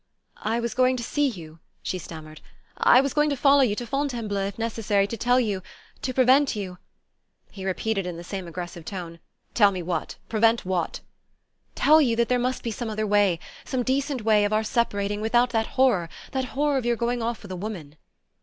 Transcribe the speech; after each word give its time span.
"I 0.41 0.59
was 0.59 0.73
going 0.73 0.97
to 0.97 1.03
see 1.03 1.27
you," 1.27 1.59
she 1.83 1.99
stammered, 1.99 2.41
"I 2.75 3.01
was 3.01 3.13
going 3.13 3.29
to 3.29 3.35
follow 3.37 3.61
you 3.61 3.75
to 3.75 3.85
Fontainebleau, 3.85 4.47
if 4.47 4.57
necessary, 4.57 5.05
to 5.05 5.15
tell 5.15 5.39
you... 5.39 5.61
to 6.01 6.11
prevent 6.11 6.55
you...." 6.55 6.79
He 7.51 7.63
repeated 7.67 8.07
in 8.07 8.17
the 8.17 8.23
same 8.23 8.47
aggressive 8.47 8.83
tone: 8.83 9.19
"Tell 9.53 9.69
me 9.69 9.83
what? 9.83 10.15
Prevent 10.27 10.65
what?" 10.65 11.01
"Tell 11.75 12.01
you 12.01 12.15
that 12.15 12.29
there 12.29 12.39
must 12.39 12.63
be 12.63 12.71
some 12.71 12.89
other 12.89 13.05
way... 13.05 13.37
some 13.63 13.83
decent 13.83 14.23
way... 14.23 14.43
of 14.43 14.51
our 14.51 14.63
separating... 14.63 15.21
without 15.21 15.51
that 15.51 15.67
horror, 15.77 16.09
that 16.31 16.45
horror 16.57 16.79
of 16.79 16.85
your 16.87 16.95
going 16.95 17.21
off 17.21 17.43
with 17.43 17.51
a 17.51 17.55
woman...." 17.55 17.95